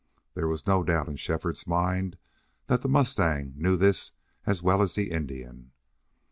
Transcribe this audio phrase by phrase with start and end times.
[0.33, 2.17] There was no doubt in Shefford's mind
[2.65, 4.13] that the mustang knew this
[4.47, 5.73] as well as the Indian.